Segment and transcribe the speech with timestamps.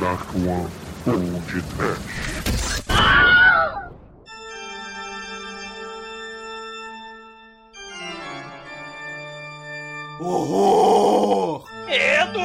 [0.00, 0.70] Dark One
[1.76, 2.82] Trash.
[10.20, 11.64] Horror!
[11.86, 12.40] Medo!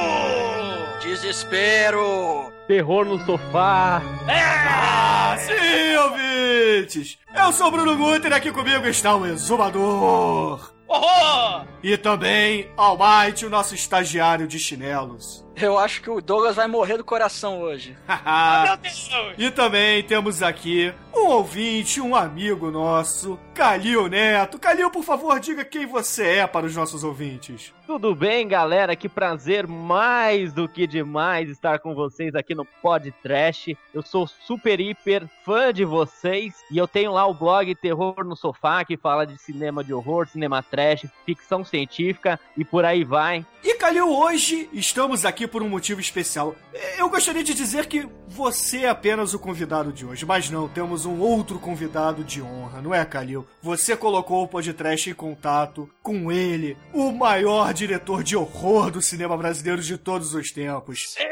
[1.00, 2.52] Desespero!
[2.66, 4.02] Terror no sofá.
[4.28, 7.18] Ah, sim, ouvintes!
[7.36, 10.72] Eu sou o Bruno Guter e aqui comigo está o Exumador.
[10.88, 11.66] Horror!
[11.84, 15.43] E também Almighty, o nosso estagiário de chinelos.
[15.56, 17.96] Eu acho que o Douglas vai morrer do coração hoje.
[18.08, 19.34] Ah, Meu Deus!
[19.38, 24.58] e também temos aqui um ouvinte, um amigo nosso, Calil Neto.
[24.58, 27.72] Calil, por favor, diga quem você é para os nossos ouvintes.
[27.86, 28.96] Tudo bem, galera?
[28.96, 33.68] Que prazer mais do que demais estar com vocês aqui no Pod Trash.
[33.92, 38.34] Eu sou super hiper fã de vocês e eu tenho lá o blog Terror no
[38.34, 43.44] Sofá que fala de cinema de horror, cinema trash, ficção científica e por aí vai.
[43.62, 46.54] E Calil, hoje estamos aqui por um motivo especial.
[46.98, 51.06] Eu gostaria de dizer que você é apenas o convidado de hoje, mas não, temos
[51.06, 53.46] um outro convidado de honra, não é, Calil?
[53.62, 59.36] Você colocou o podcast em contato com ele, o maior diretor de horror do cinema
[59.36, 61.14] brasileiro de todos os tempos.
[61.14, 61.24] Sim!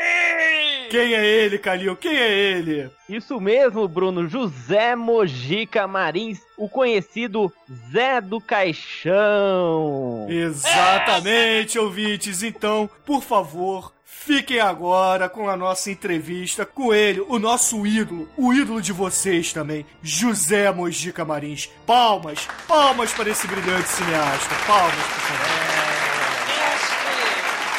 [0.93, 1.97] Quem é ele, Calil?
[1.97, 2.91] Quem é ele?
[3.09, 4.29] Isso mesmo, Bruno.
[4.29, 7.51] José Mojica Marins, o conhecido
[7.91, 10.27] Zé do Caixão.
[10.29, 12.43] Exatamente, ouvintes.
[12.43, 13.91] Então, por favor,
[14.25, 19.53] fiquem agora com a nossa entrevista com ele, o nosso ídolo, o ídolo de vocês
[19.53, 21.69] também, José Mojica Marins.
[21.87, 24.55] Palmas, palmas para esse brilhante cineasta.
[24.67, 25.72] Palmas, por favor.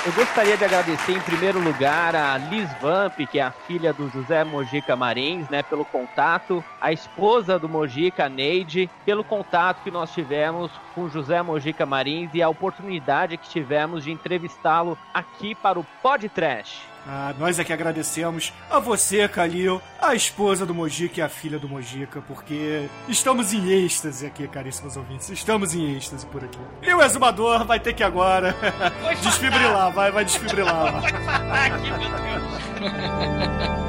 [0.05, 4.09] Eu gostaria de agradecer em primeiro lugar a Liz Vamp, que é a filha do
[4.09, 10.11] José Mojica Marins, né, pelo contato, a esposa do Mojica, Neide, pelo contato que nós
[10.11, 15.85] tivemos com José Mojica Marins e a oportunidade que tivemos de entrevistá-lo aqui para o
[16.01, 16.92] Pod Trash.
[17.05, 21.59] Ah, nós é que agradecemos a você, Calil, a esposa do Mojica e a filha
[21.59, 25.29] do Mojica, porque estamos em êxtase aqui, caríssimos ouvintes.
[25.29, 26.59] Estamos em êxtase por aqui.
[26.81, 28.55] E o exumador vai ter que agora
[29.21, 31.01] desfibrilar, vai, vai desfibrilar.
[31.01, 31.11] vai.
[31.73, 33.83] Aqui, meu Deus!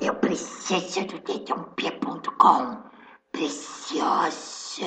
[0.00, 2.82] Eu preciso do dedãop.com.
[3.32, 4.86] Preciosa.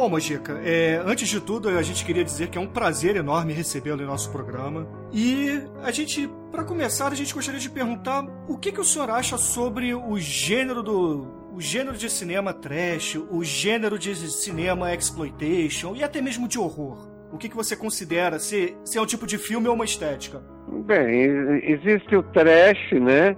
[0.00, 3.52] Bom, Mojica, é, antes de tudo, a gente queria dizer que é um prazer enorme
[3.52, 4.88] recebê-lo em nosso programa.
[5.12, 9.10] E a gente, para começar, a gente gostaria de perguntar o que, que o senhor
[9.10, 11.50] acha sobre o gênero do.
[11.52, 17.06] O gênero de cinema trash, o gênero de cinema exploitation e até mesmo de horror.
[17.30, 20.42] O que, que você considera se, se é um tipo de filme ou uma estética?
[20.86, 23.36] Bem, existe o trash, né?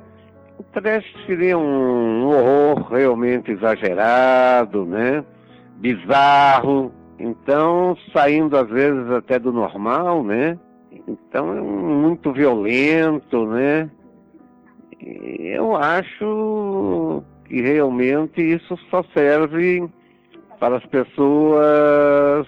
[0.57, 5.25] O trash seria um horror realmente exagerado, né?
[5.83, 6.93] Bizarro.
[7.19, 10.59] Então, saindo às vezes até do normal, né?
[11.09, 13.91] Então é muito violento, né?
[15.01, 19.89] Eu acho que realmente isso só serve
[20.61, 22.47] para as pessoas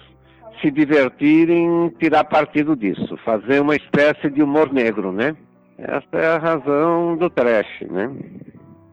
[0.61, 5.35] se divertirem, tirar partido disso, fazer uma espécie de humor negro, né?
[5.77, 8.09] Essa é a razão do trash, né?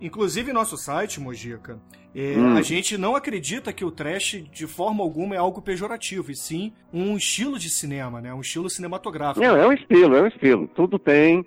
[0.00, 1.78] Inclusive, nosso site, Mojica,
[2.14, 2.56] é, Hum.
[2.56, 6.72] a gente não acredita que o trash, de forma alguma, é algo pejorativo, e sim
[6.92, 8.32] um estilo de cinema, né?
[8.34, 9.44] Um estilo cinematográfico.
[9.44, 10.68] Não, é um estilo, é um estilo.
[10.74, 11.44] Tudo tem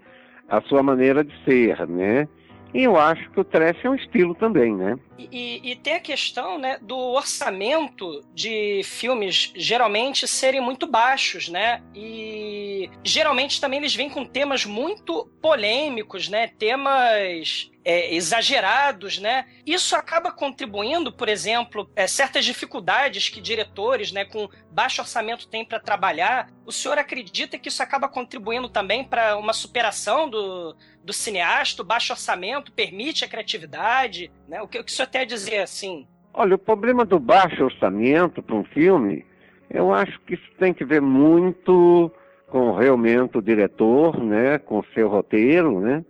[0.50, 2.28] a sua maneira de ser, né?
[2.74, 4.98] E eu acho que o trash é um estilo também, né?
[5.18, 11.82] E, e- tem a questão né, do orçamento de filmes geralmente serem muito baixos, né?
[11.94, 16.48] E geralmente também eles vêm com temas muito polêmicos, né?
[16.48, 19.46] Temas é, exagerados, né?
[19.64, 25.64] Isso acaba contribuindo, por exemplo, é, certas dificuldades que diretores, né, com baixo orçamento têm
[25.64, 26.50] para trabalhar.
[26.66, 31.84] O senhor acredita que isso acaba contribuindo também para uma superação do, do cineasta?
[31.84, 34.64] O baixo orçamento permite a criatividade, né?
[34.64, 36.08] O que, o que o senhor tem a dizer assim?
[36.34, 39.26] Olha, o problema do baixo orçamento para um filme,
[39.70, 42.12] eu acho que isso tem que ver muito
[42.48, 44.58] com realmente o diretor, né?
[44.60, 46.04] Com o seu roteiro, né?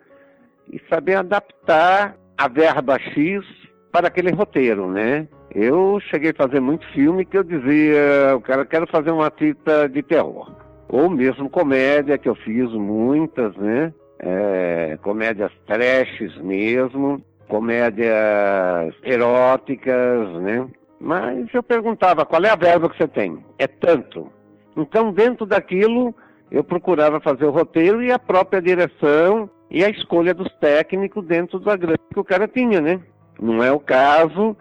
[0.72, 3.46] E saber adaptar a verba X
[3.92, 5.28] para aquele roteiro, né?
[5.54, 9.88] Eu cheguei a fazer muito filme que eu dizia, o cara quero fazer uma fita
[9.88, 10.52] de terror.
[10.90, 13.94] Ou mesmo comédia, que eu fiz muitas, né?
[14.20, 20.68] É, comédias trashes mesmo, comédias eróticas, né?
[21.00, 23.44] Mas eu perguntava, qual é a verba que você tem?
[23.60, 24.32] É tanto.
[24.76, 26.16] Então, dentro daquilo,
[26.52, 31.60] eu procurava fazer o roteiro e a própria direção e a escolha dos técnicos dentro
[31.60, 33.00] da grana que o cara tinha, né?
[33.40, 34.56] Não é o caso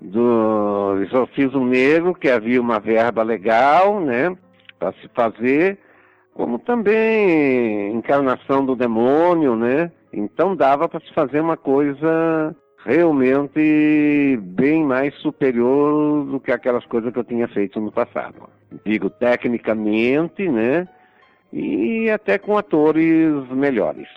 [0.00, 4.34] do Exorcismo Negro, que havia uma verba legal, né,
[4.78, 5.78] para se fazer,
[6.32, 9.90] como também Encarnação do Demônio, né?
[10.12, 12.54] Então dava para se fazer uma coisa
[12.84, 18.48] realmente bem mais superior do que aquelas coisas que eu tinha feito no passado.
[18.84, 20.88] Digo tecnicamente, né?
[21.52, 24.08] E até com atores melhores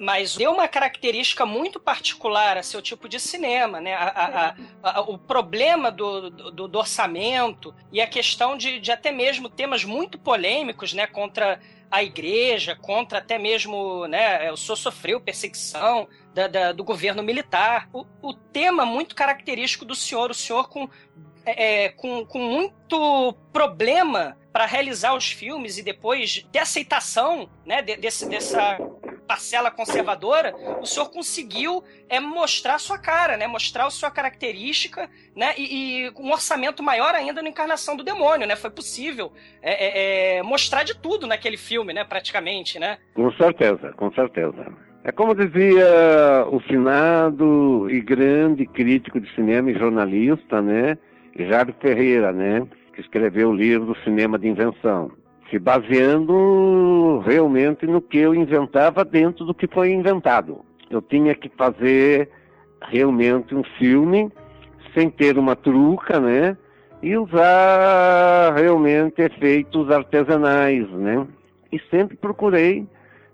[0.00, 3.92] mas deu uma característica muito particular a seu tipo de cinema, né?
[3.92, 9.12] A, a, a, o problema do, do, do, orçamento e a questão de, de até
[9.12, 11.06] mesmo temas muito polêmicos, né?
[11.06, 11.60] Contra
[11.90, 14.50] a igreja, contra até mesmo, né?
[14.50, 17.86] O senhor sofreu perseguição da, da, do governo militar.
[17.92, 20.88] O, o tema muito característico do senhor, o senhor com
[21.44, 27.82] é, é com, com muito problema para realizar os filmes e depois de aceitação né,
[27.82, 28.78] desse, dessa
[29.30, 35.54] parcela conservadora, o senhor conseguiu é, mostrar sua cara, né, mostrar a sua característica né,
[35.56, 38.44] e, e um orçamento maior ainda na Encarnação do Demônio.
[38.44, 39.32] Né, foi possível
[39.62, 42.80] é, é, é, mostrar de tudo naquele filme, né, praticamente.
[42.80, 42.98] Né?
[43.14, 44.66] Com certeza, com certeza.
[45.04, 50.98] É como dizia o finado e grande crítico de cinema e jornalista, né,
[51.36, 55.12] Jairo Ferreira, né, que escreveu o livro Cinema de Invenção,
[55.50, 60.60] se baseando realmente no que eu inventava dentro do que foi inventado.
[60.88, 62.30] Eu tinha que fazer
[62.88, 64.30] realmente um filme
[64.94, 66.56] sem ter uma truca, né?
[67.02, 71.26] E usar realmente efeitos artesanais, né?
[71.72, 72.86] E sempre procurei,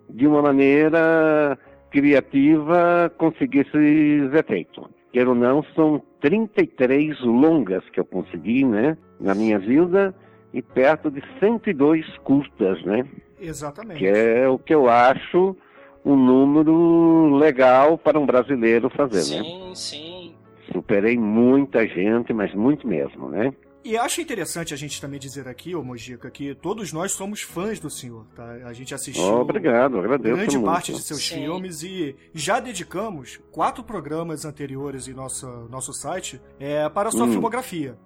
[0.09, 1.59] de uma maneira
[1.91, 4.85] criativa, conseguir esses efeitos.
[5.13, 8.97] Quero ou não, são 33 longas que eu consegui, né?
[9.19, 10.15] Na minha vida
[10.57, 13.07] e perto de 102 curtas, né?
[13.39, 13.99] Exatamente.
[13.99, 15.55] Que é o que eu acho
[16.03, 19.43] um número legal para um brasileiro fazer, sim, né?
[19.45, 20.35] Sim, sim.
[20.73, 23.53] Superei muita gente, mas muito mesmo, né?
[23.85, 27.79] E acho interessante a gente também dizer aqui, ô Mojica, que todos nós somos fãs
[27.79, 28.45] do senhor, tá?
[28.65, 30.73] A gente assistiu oh, obrigado, agradeço grande muito.
[30.73, 31.43] parte de seus Sim.
[31.43, 37.27] filmes e já dedicamos quatro programas anteriores em nosso, nosso site é, para a sua
[37.27, 37.33] hum.
[37.33, 37.97] filmografia.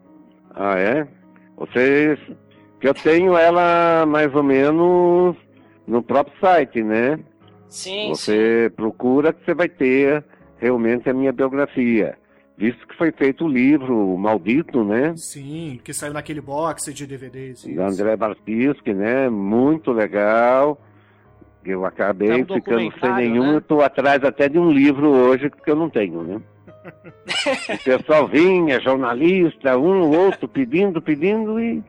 [0.52, 1.20] Ah, é?
[1.61, 2.19] Vocês.
[2.81, 5.37] Que eu tenho ela mais ou menos
[5.87, 7.21] no próprio site, né?
[7.69, 8.09] Sim.
[8.09, 8.75] Você sim.
[8.75, 10.25] procura que você vai ter
[10.57, 12.17] realmente a minha biografia.
[12.57, 15.15] Visto que foi feito o livro o Maldito, né?
[15.17, 17.65] Sim, que saiu naquele box de DVDs.
[17.75, 19.29] Da André Bartiski, né?
[19.29, 20.81] Muito legal.
[21.65, 23.53] Eu acabei é um ficando sem nenhum.
[23.53, 23.59] Né?
[23.59, 26.41] Estou atrás até de um livro hoje que eu não tenho, né?
[27.75, 31.83] O pessoal vinha, jornalista, um ou outro, pedindo, pedindo e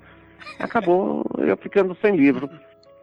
[0.60, 2.50] acabou eu ficando sem livro.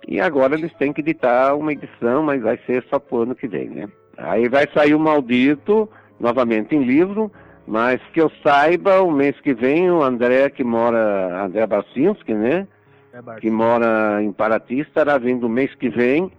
[0.06, 3.46] E agora eles têm que editar uma edição, mas vai ser só pro ano que
[3.46, 3.88] vem, né?
[4.16, 7.30] Aí vai sair o Maldito, novamente em livro,
[7.66, 12.66] mas que eu saiba, o mês que vem, o André, que mora, André Bacinski, né?
[13.12, 16.32] É que mora em Paraty, estará vindo o mês que vem,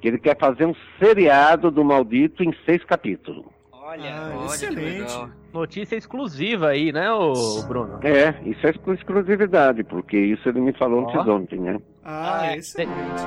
[0.00, 3.53] que ele quer fazer um seriado do Maldito em seis capítulos.
[3.94, 5.30] Olha, ah, olha excelente.
[5.52, 8.00] Notícia exclusiva aí, né, o Bruno?
[8.02, 11.30] É, isso é exclusividade, porque isso ele me falou oh.
[11.30, 11.78] ontem, né?
[12.02, 13.22] Ah, ah excelente.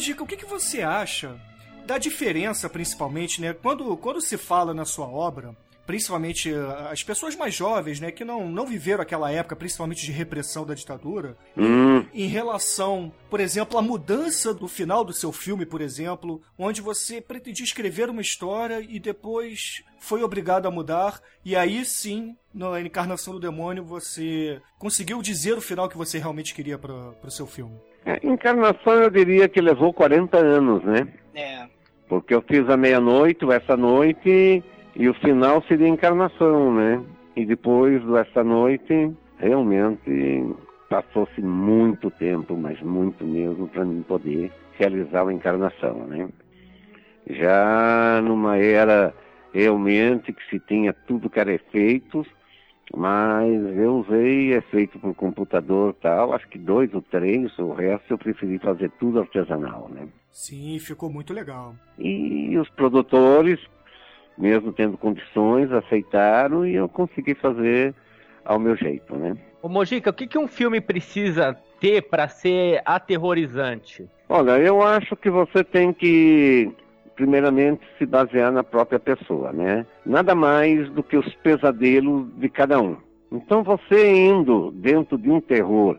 [0.00, 1.38] Mojica, o que, que você acha
[1.84, 3.52] da diferença, principalmente, né?
[3.52, 5.54] Quando, quando se fala na sua obra,
[5.86, 10.10] principalmente eh, as pessoas mais jovens, né, que não, não viveram aquela época, principalmente de
[10.10, 12.06] repressão da ditadura, hum.
[12.14, 17.20] em relação, por exemplo, à mudança do final do seu filme, por exemplo, onde você
[17.20, 23.34] pretendia escrever uma história e depois foi obrigado a mudar, e aí sim, na Encarnação
[23.34, 27.78] do Demônio, você conseguiu dizer o final que você realmente queria para o seu filme.
[28.04, 31.06] É, encarnação eu diria que levou 40 anos, né?
[31.34, 31.66] É.
[32.08, 34.64] Porque eu fiz a meia-noite, essa noite,
[34.96, 37.00] e o final seria encarnação, né?
[37.36, 40.44] E depois dessa noite, realmente
[40.88, 46.28] passou-se muito tempo, mas muito mesmo, para mim poder realizar a encarnação, né?
[47.28, 49.14] Já numa era
[49.52, 52.26] realmente que se tinha tudo que era efeitos,
[52.94, 58.12] mas eu usei, é feito por computador tal, acho que dois ou três, o resto
[58.12, 60.08] eu preferi fazer tudo artesanal, né?
[60.30, 61.74] Sim, ficou muito legal.
[61.98, 63.60] E os produtores,
[64.36, 67.94] mesmo tendo condições, aceitaram e eu consegui fazer
[68.44, 69.36] ao meu jeito, né?
[69.62, 74.08] Ô Mojica, o que, que um filme precisa ter para ser aterrorizante?
[74.28, 76.72] Olha, eu acho que você tem que,
[77.16, 79.86] primeiramente, se basear na própria pessoa, né?
[80.04, 82.96] Nada mais do que os pesadelos de cada um.
[83.30, 85.96] Então, você indo dentro de um terror,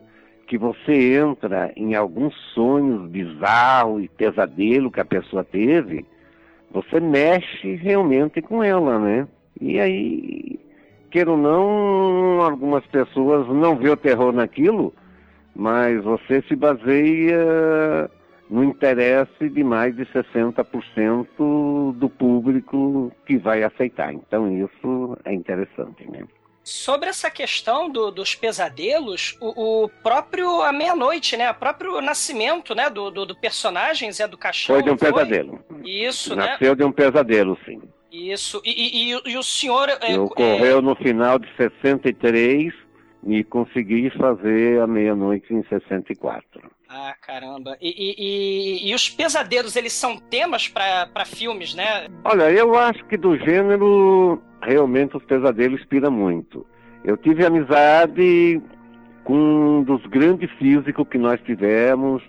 [0.47, 6.05] que você entra em alguns sonhos bizarros e pesadelo que a pessoa teve,
[6.71, 9.27] você mexe realmente com ela, né?
[9.59, 10.59] E aí,
[11.09, 14.93] queira ou não, algumas pessoas não vê o terror naquilo,
[15.55, 18.09] mas você se baseia
[18.51, 24.13] no interesse de mais de 60% do público que vai aceitar.
[24.13, 26.25] Então isso é interessante, né?
[26.61, 31.49] Sobre essa questão do, dos pesadelos, o, o próprio A Meia-Noite, né?
[31.49, 32.89] O próprio nascimento né?
[32.89, 34.75] do, do, do personagem Zé do Caixão.
[34.75, 35.11] Foi de um foi?
[35.11, 35.59] pesadelo.
[35.83, 36.51] Isso, Nasceu né?
[36.51, 37.81] Nasceu de um pesadelo, sim.
[38.11, 38.61] Isso.
[38.65, 39.89] E, e, e o senhor.
[40.01, 40.81] É, ocorreu é...
[40.81, 42.73] no final de 63
[43.27, 46.61] e consegui fazer a meia-noite em 64.
[46.93, 47.77] Ah, caramba.
[47.79, 52.09] E, e, e, os pesadelos, eles são temas para filmes, né?
[52.25, 56.65] Olha, eu acho que do gênero, realmente os pesadelos inspiram muito.
[57.05, 58.61] Eu tive amizade
[59.23, 62.21] com um dos grandes físicos que nós tivemos,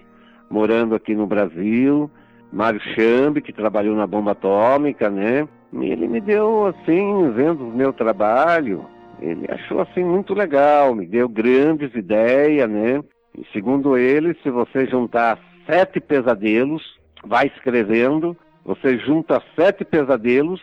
[0.49, 2.09] morando aqui no Brasil,
[2.52, 5.49] Mário Chambi, que trabalhou na bomba atômica, né?
[5.73, 8.87] Ele me deu, assim, vendo o meu trabalho,
[9.21, 13.02] ele achou, assim, muito legal, me deu grandes ideias, né?
[13.36, 16.82] E segundo ele, se você juntar sete pesadelos,
[17.24, 20.60] vai escrevendo, você junta sete pesadelos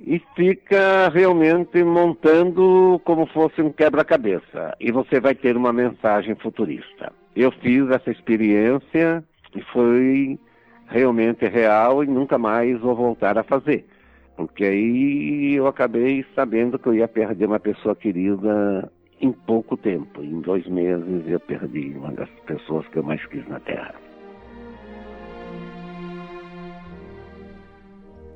[0.00, 4.74] e fica realmente montando como fosse um quebra-cabeça.
[4.80, 7.12] E você vai ter uma mensagem futurista.
[7.34, 10.38] Eu fiz essa experiência e foi
[10.88, 13.86] realmente real e nunca mais vou voltar a fazer.
[14.36, 18.90] Porque aí eu acabei sabendo que eu ia perder uma pessoa querida
[19.22, 20.22] em pouco tempo.
[20.22, 23.94] Em dois meses eu perdi uma das pessoas que eu mais quis na Terra.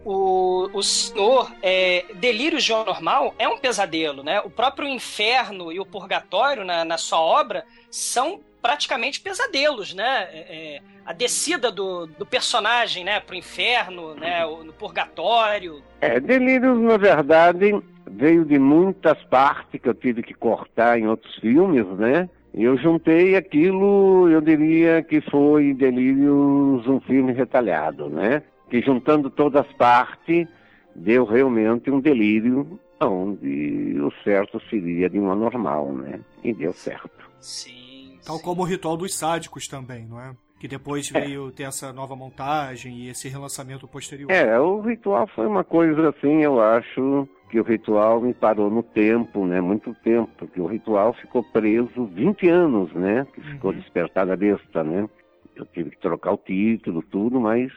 [0.05, 4.40] O, o senhor, é, Delírio Geonormal é um pesadelo, né?
[4.43, 10.28] O próprio inferno e o purgatório na, na sua obra são praticamente pesadelos, né?
[10.33, 15.81] É, é, a descida do, do personagem, né, pro inferno, né, no purgatório.
[16.00, 17.81] É, Delírios, na verdade,
[18.17, 22.29] veio de muitas partes que eu tive que cortar em outros filmes, né?
[22.55, 28.43] E eu juntei aquilo, eu diria que foi Delírios um filme retalhado, né?
[28.71, 30.49] Que juntando todas as partes,
[30.95, 36.21] deu realmente um delírio onde o certo seria de um anormal, né?
[36.43, 37.31] E deu certo.
[37.39, 38.19] Sim.
[38.25, 38.43] Tal sim.
[38.43, 40.35] como o ritual dos sádicos também, não é?
[40.59, 41.21] Que depois é.
[41.21, 44.31] veio ter essa nova montagem e esse relançamento posterior.
[44.31, 48.83] É, o ritual foi uma coisa assim, eu acho que o ritual me parou no
[48.83, 49.61] tempo, né?
[49.61, 53.26] Muito tempo, porque o ritual ficou preso 20 anos, né?
[53.33, 53.79] Que ficou uhum.
[53.79, 55.09] despertada a besta, né?
[55.55, 57.73] Eu tive que trocar o título, tudo, mas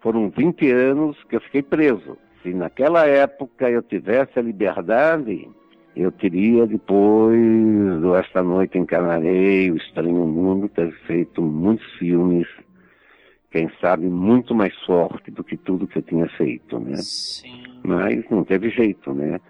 [0.00, 2.16] foram 20 anos que eu fiquei preso.
[2.42, 5.48] Se naquela época eu tivesse a liberdade,
[5.96, 7.40] eu teria depois
[8.00, 12.46] do Esta Noite Encarnarei, O Estranho Mundo, ter feito muitos filmes,
[13.56, 16.96] quem sabe muito mais forte do que tudo que eu tinha feito, né?
[16.96, 17.62] Sim.
[17.82, 19.40] Mas não teve jeito, né?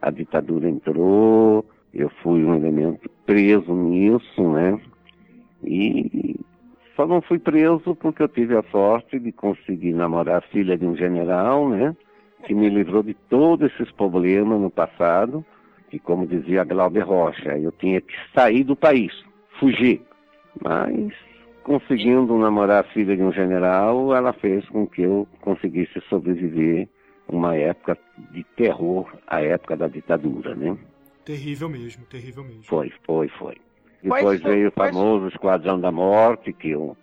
[0.00, 4.80] A ditadura entrou, eu fui um elemento preso nisso, né?
[5.64, 6.38] E
[6.94, 10.86] só não fui preso porque eu tive a sorte de conseguir namorar a filha de
[10.86, 11.96] um general, né?
[12.44, 15.44] Que me livrou de todos esses problemas no passado
[15.90, 19.12] que, como dizia Glauber Rocha, eu tinha que sair do país,
[19.58, 20.00] fugir.
[20.62, 21.12] Mas,
[21.68, 26.88] conseguindo namorar a filha de um general, ela fez com que eu conseguisse sobreviver
[27.28, 27.98] uma época
[28.32, 30.78] de terror, a época da ditadura, né?
[31.26, 32.64] Terrível mesmo, terrível mesmo.
[32.64, 33.56] Foi, foi, foi.
[34.02, 36.96] Depois veio o famoso Esquadrão da Morte, que eu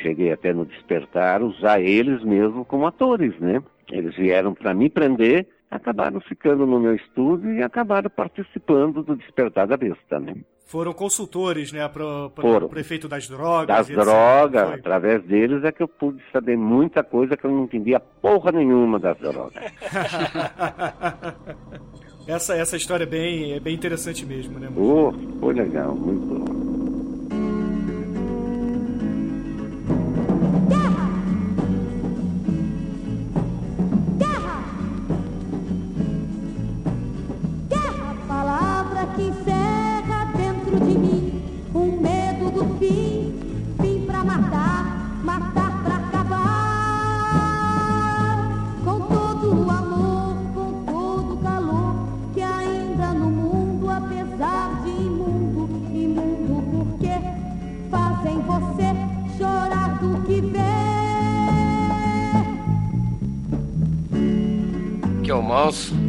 [0.00, 3.60] cheguei até no despertar, usar eles mesmo como atores, né?
[3.90, 9.66] Eles vieram para me prender acabaram ficando no meu estúdio e acabaram participando do Despertar
[9.66, 10.36] da Besta, né?
[10.66, 13.66] Foram consultores, né, para o prefeito das drogas.
[13.66, 18.00] Das drogas, através deles é que eu pude saber muita coisa que eu não entendia
[18.00, 19.52] porra nenhuma das drogas.
[22.26, 24.70] essa, essa história é bem, é bem interessante mesmo, né?
[24.74, 26.73] Oh, foi legal, muito bom.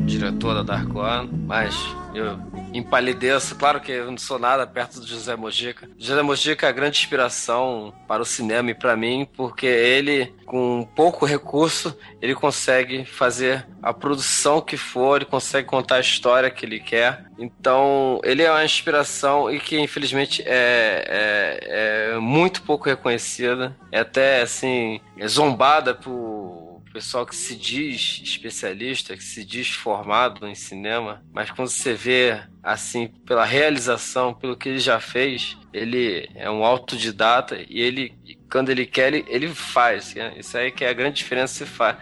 [0.07, 1.75] Diretor da Dark One, mas
[2.15, 2.39] eu
[2.73, 3.55] empalideço.
[3.55, 5.87] Claro que eu não sou nada perto do José Mojica.
[5.99, 10.87] José Mojica é a grande inspiração para o cinema e para mim, porque ele, com
[10.95, 16.65] pouco recurso, ele consegue fazer a produção que for, ele consegue contar a história que
[16.65, 17.25] ele quer.
[17.37, 23.77] Então, ele é uma inspiração e que, infelizmente, é, é, é muito pouco reconhecida.
[23.91, 26.64] É até, assim, é zombada por
[26.95, 32.41] pessoal que se diz especialista, que se diz formado em cinema, mas quando você vê
[32.63, 38.13] assim pela realização, pelo que ele já fez, ele é um autodidata e ele
[38.49, 40.15] quando ele quer ele, ele faz.
[40.37, 41.97] Isso aí que é a grande diferença que se faz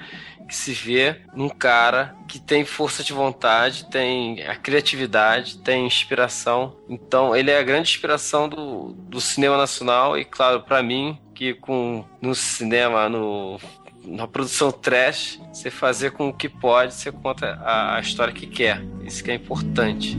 [0.47, 6.77] que se vê num cara que tem força de vontade, tem a criatividade, tem inspiração.
[6.87, 11.53] Então, ele é a grande inspiração do, do cinema nacional e, claro, para mim, que
[11.53, 13.57] com no cinema, no
[14.05, 18.45] na produção trash, você fazer com o que pode, você conta a, a história que
[18.45, 18.83] quer.
[19.03, 20.17] Isso que é importante.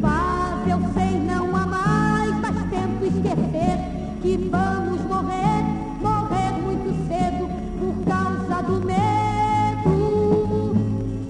[0.00, 3.78] Paz, eu sei não há mais, faz tempo esquecer
[4.22, 5.62] que vamos morrer,
[6.00, 10.76] morrer muito cedo por causa do medo,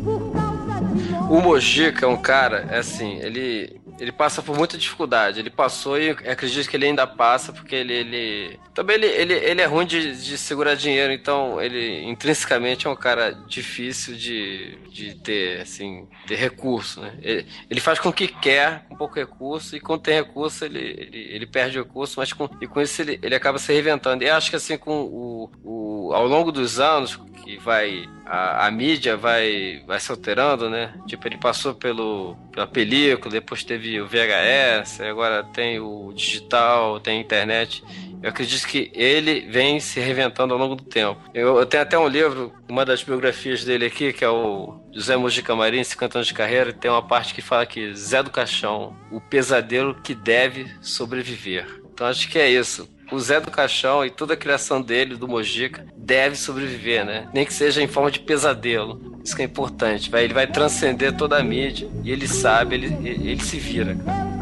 [0.04, 4.76] por causa de O Mojica é um cara, é assim, ele ele passa por muita
[4.76, 5.40] dificuldade.
[5.40, 7.92] Ele passou e acredito que ele ainda passa, porque ele.
[7.92, 8.60] ele...
[8.74, 12.96] Também ele, ele, ele é ruim de, de segurar dinheiro, então ele intrinsecamente é um
[12.96, 17.14] cara difícil de, de ter, assim, ter recurso, né?
[17.22, 20.78] Ele, ele faz com o que quer, com pouco recurso, e quando tem recurso, ele,
[20.78, 24.22] ele, ele perde recurso, mas com, e com isso ele, ele acaba se reinventando.
[24.22, 28.70] E acho que assim, com o, o, ao longo dos anos, que vai a, a,
[28.72, 30.92] mídia vai, vai se alterando, né?
[31.06, 37.18] Tipo, ele passou pelo, pela película, depois teve o VHS, agora tem o digital, tem
[37.18, 37.84] a internet.
[38.20, 41.20] Eu acredito que ele vem se reinventando ao longo do tempo.
[41.32, 45.16] Eu, eu, tenho até um livro, uma das biografias dele aqui, que é o José
[45.16, 48.96] Mojica Marins, 50 anos de carreira, tem uma parte que fala que Zé do Caixão,
[49.12, 51.80] o pesadelo que deve sobreviver.
[51.92, 55.28] Então acho que é isso o Zé do Caixão e toda a criação dele, do
[55.28, 57.28] Mojica, deve sobreviver, né?
[57.32, 59.20] Nem que seja em forma de pesadelo.
[59.24, 60.10] Isso que é importante.
[60.14, 64.35] Ele vai transcender toda a mídia e ele sabe, ele, ele se vira, cara.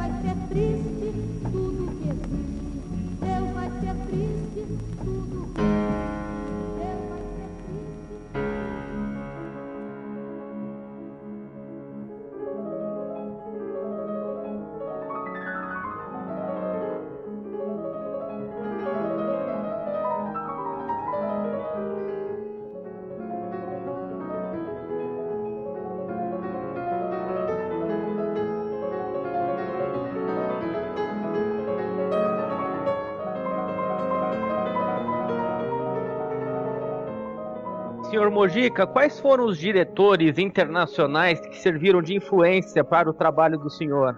[38.15, 43.69] Senhor Mojica, quais foram os diretores internacionais que serviram de influência para o trabalho do
[43.69, 44.17] senhor?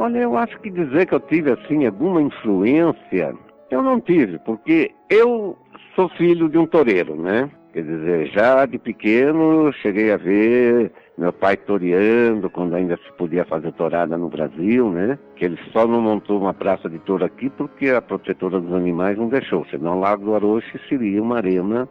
[0.00, 3.32] Olha, eu acho que dizer que eu tive assim alguma influência,
[3.70, 5.56] eu não tive, porque eu
[5.94, 7.48] sou filho de um toureiro, né?
[7.72, 13.44] Quer dizer, já de pequeno cheguei a ver meu pai toreando, quando ainda se podia
[13.44, 15.18] fazer torada no Brasil, né?
[15.36, 19.18] Que ele só não montou uma praça de touro aqui porque a protetora dos animais
[19.18, 21.86] não deixou, senão o Lago do Aroche seria uma arena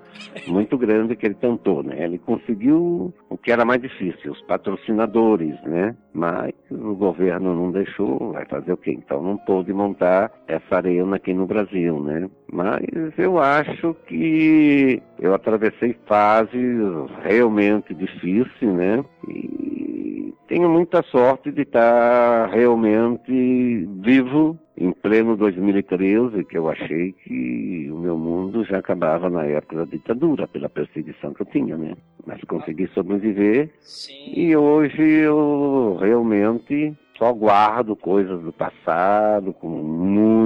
[0.47, 2.03] muito grande que ele tentou, né?
[2.03, 5.95] Ele conseguiu o que era mais difícil, os patrocinadores, né?
[6.11, 8.91] Mas o governo não deixou, vai fazer o quê?
[8.91, 12.27] Então não pôde montar essa arena aqui no Brasil, né?
[12.51, 12.83] Mas
[13.15, 16.79] eu acho que eu atravessei fases
[17.23, 19.03] realmente difíceis, né?
[19.27, 27.89] E tenho muita sorte de estar realmente vivo em pleno 2013, que eu achei que
[27.91, 31.95] o meu mundo já acabava na época da ditadura, pela perseguição que eu tinha, né?
[32.25, 34.33] Mas consegui sobreviver Sim.
[34.35, 39.67] e hoje eu realmente só guardo coisas do passado, com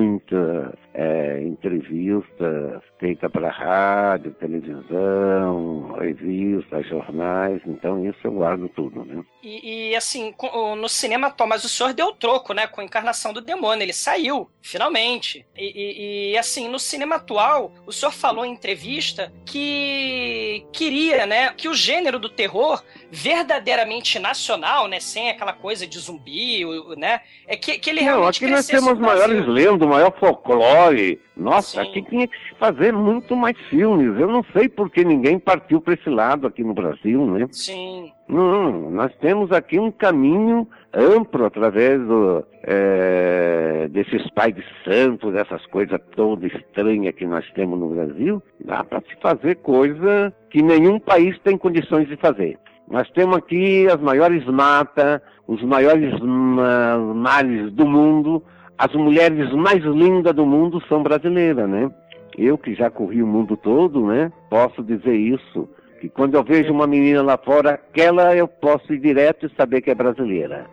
[0.03, 9.23] muitas é, entrevistas feitas para rádio, televisão, revistas, jornais, então isso eu guardo tudo, né?
[9.43, 10.33] E, e, assim,
[10.77, 13.91] no cinema atual, mas o senhor deu troco, né, com a encarnação do demônio, ele
[13.91, 15.45] saiu, finalmente.
[15.57, 21.49] E, e, e assim, no cinema atual, o senhor falou em entrevista que queria, né,
[21.57, 26.63] que o gênero do terror verdadeiramente nacional, né, sem aquela coisa de zumbi,
[26.95, 31.19] né, é que, que ele Não, realmente aqui nós temos maiores lendas, maior folclore.
[31.35, 31.89] Nossa, Sim.
[31.89, 34.19] aqui tinha que se fazer muito mais filmes.
[34.19, 37.47] Eu não sei por que ninguém partiu para esse lado aqui no Brasil, né?
[37.51, 38.11] Sim.
[38.27, 45.65] Não, nós temos aqui um caminho amplo através do, é, desses pais de santos, dessas
[45.67, 48.41] coisas todas estranhas que nós temos no Brasil.
[48.63, 52.57] Dá para se fazer coisa que nenhum país tem condições de fazer.
[52.89, 58.43] Nós temos aqui as maiores matas, os maiores ma- mares do mundo,
[58.77, 61.91] as mulheres mais lindas do mundo são brasileiras, né?
[62.37, 64.31] Eu que já corri o mundo todo, né?
[64.49, 65.69] Posso dizer isso.
[66.01, 69.81] Que quando eu vejo uma menina lá fora, aquela eu posso ir direto e saber
[69.81, 70.65] que é brasileira.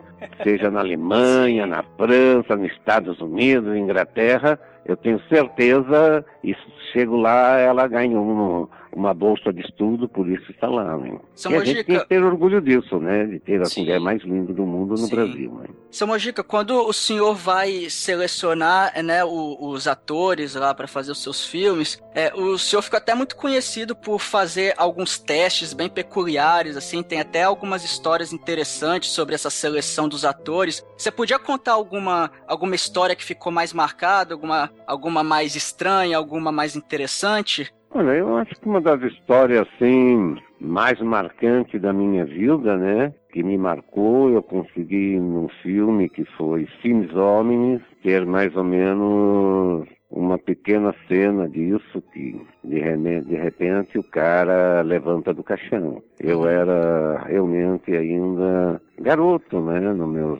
[0.43, 6.55] Seja na Alemanha, na França, nos Estados Unidos, Inglaterra, eu tenho certeza, e
[6.91, 11.17] chego lá, ela ganha um- uma bolsa de estudo, por isso está lá, né?
[11.35, 13.25] Seu e a gente tem que ter orgulho disso, né?
[13.25, 13.81] De ter a Sim.
[13.81, 15.15] mulher mais linda do mundo no Sim.
[15.15, 15.67] Brasil, né?
[15.89, 21.21] Seu Mojica, quando o senhor vai selecionar né, o- os atores lá para fazer os
[21.21, 26.77] seus filmes, é, o senhor fica até muito conhecido por fazer alguns testes bem peculiares,
[26.77, 30.85] assim, tem até algumas histórias interessantes sobre essa seleção dos atores.
[30.97, 36.51] Você podia contar alguma, alguma história que ficou mais marcada, alguma, alguma mais estranha, alguma
[36.51, 37.73] mais interessante?
[37.93, 43.43] Olha, eu acho que uma das histórias assim mais marcantes da minha vida, né, que
[43.43, 50.37] me marcou, eu consegui num filme que foi Filmes Homens ter mais ou menos uma
[50.37, 56.01] pequena cena disso que de, reme- de repente o cara levanta do caixão.
[56.19, 60.39] Eu era realmente ainda garoto, né, nos meus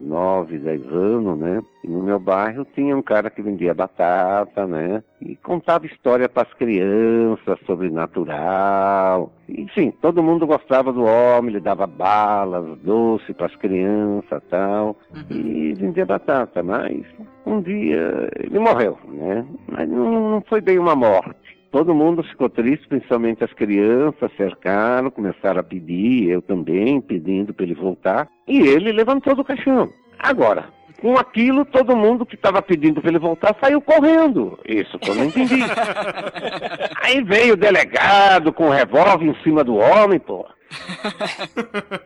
[0.00, 1.62] nove, dez anos, né?
[1.84, 5.02] E no meu bairro tinha um cara que vendia batata, né?
[5.20, 9.32] E contava história para as crianças, sobrenatural.
[9.48, 14.96] Enfim, todo mundo gostava do homem, ele dava balas, doce para as crianças tal.
[15.30, 17.04] E vendia batata, mas
[17.46, 19.46] um dia ele morreu, né?
[19.66, 21.47] Mas não, não foi bem uma morte.
[21.70, 27.64] Todo mundo ficou triste, principalmente as crianças, cercaram, começaram a pedir, eu também, pedindo para
[27.64, 28.26] ele voltar.
[28.46, 29.90] E ele levantou do caixão.
[30.18, 30.66] Agora,
[31.00, 34.58] com aquilo, todo mundo que estava pedindo para ele voltar saiu correndo.
[34.66, 35.60] Isso que eu não entendi.
[37.02, 40.46] Aí veio o delegado com o revólver em cima do homem, pô.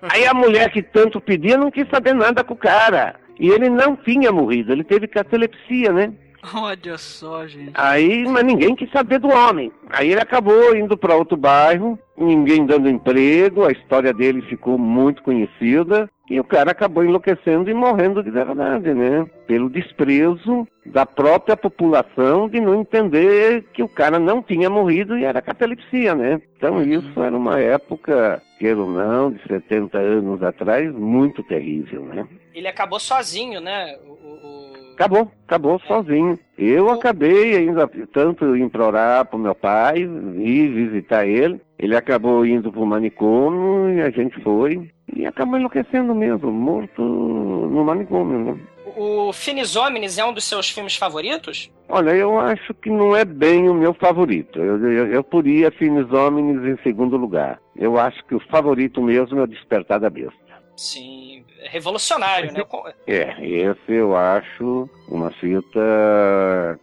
[0.02, 3.14] Aí a mulher que tanto pedia não quis saber nada com o cara.
[3.38, 6.12] E ele não tinha morrido, ele teve catalepsia, né?
[6.54, 7.72] Olha só, gente.
[7.74, 9.72] Aí, mas ninguém quis saber do homem.
[9.88, 15.22] Aí ele acabou indo para outro bairro, ninguém dando emprego, a história dele ficou muito
[15.22, 19.26] conhecida e o cara acabou enlouquecendo e morrendo de verdade, né?
[19.46, 25.24] Pelo desprezo da própria população de não entender que o cara não tinha morrido e
[25.24, 26.40] era catalepsia, né?
[26.56, 32.26] Então isso era uma época, queira ou não, de 70 anos atrás, muito terrível, né?
[32.54, 33.96] Ele acabou sozinho, né?
[34.06, 36.38] O, o- Acabou, acabou sozinho.
[36.56, 41.60] Eu acabei ainda tanto implorar pro meu pai, ir visitar ele.
[41.78, 44.90] Ele acabou indo pro manicômio e a gente foi.
[45.14, 48.60] E acabou enlouquecendo mesmo, morto no manicômio, né?
[48.96, 51.70] O Finis Homines é um dos seus filmes favoritos?
[51.88, 54.58] Olha, eu acho que não é bem o meu favorito.
[54.58, 57.58] Eu, eu, eu poria Finis Homens em segundo lugar.
[57.74, 60.41] Eu acho que o favorito mesmo é o Despertar da Besta.
[60.76, 62.62] Sim, é revolucionário, né?
[63.06, 65.80] É, esse eu acho uma fita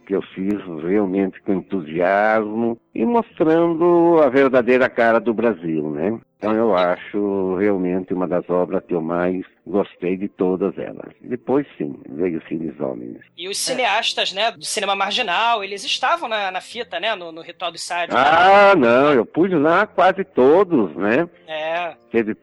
[0.06, 6.18] que eu fiz realmente com entusiasmo e mostrando a verdadeira cara do Brasil, né?
[6.38, 11.12] Então eu acho realmente uma das obras que eu mais gostei de todas elas.
[11.20, 13.18] Depois sim, veio Filhos Homens.
[13.36, 17.42] E os cineastas, né, do cinema marginal, eles estavam na, na fita, né, no, no
[17.42, 18.18] Ritual dos Sádios.
[18.18, 21.28] Ah, não, eu pus lá quase todos, né?
[21.46, 22.34] É, Teve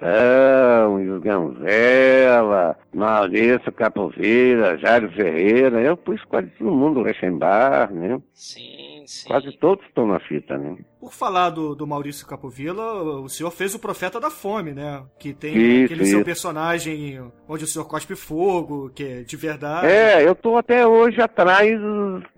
[0.00, 8.20] Persão, Isganzela, Maurício Capoeira, Jário Ferreira, eu pus quase todo mundo, Rechenbar, né?
[8.32, 9.28] sim, sim.
[9.28, 10.78] Quase todos estão na fita, né?
[10.98, 12.82] Por falar do, do Maurício Capovilla,
[13.20, 15.02] o senhor fez o Profeta da Fome, né?
[15.18, 16.24] Que tem Isso, aquele seu isso.
[16.24, 19.86] personagem onde o senhor cospe fogo, que é de verdade.
[19.86, 21.78] É, eu tô até hoje atrás